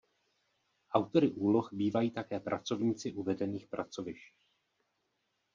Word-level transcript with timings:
Autory 0.93 1.31
úloh 1.31 1.69
bývají 1.73 2.11
také 2.11 2.39
pracovníci 2.39 3.13
uvedených 3.13 3.67
pracovišť. 3.67 4.35